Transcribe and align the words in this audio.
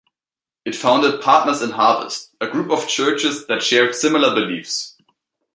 It 0.65 0.73
founded 0.75 1.21
Partners 1.21 1.61
in 1.61 1.69
Harvest, 1.69 2.31
a 2.41 2.47
group 2.47 2.71
of 2.71 2.87
churches 2.87 3.45
that 3.45 3.61
shared 3.61 3.93
similar 3.93 4.33
beliefs. 4.33 4.97